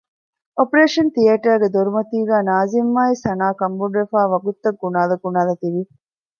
[0.57, 5.81] އޮޕަރޭޝަން ތިއޭޓަރގެ ދޮރުމަތީގައި ނާޒިމްއާއި ސަނާ ކަންބޮޑުވެފައި ވަގުތުތައް ގުނާލަ ގުނާލާ ތިވި